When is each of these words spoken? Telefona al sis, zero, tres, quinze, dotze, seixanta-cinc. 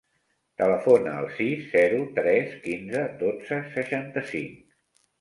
Telefona 0.61 1.13
al 1.17 1.27
sis, 1.35 1.61
zero, 1.75 2.01
tres, 2.17 2.57
quinze, 2.67 3.07
dotze, 3.23 3.63
seixanta-cinc. 3.79 4.63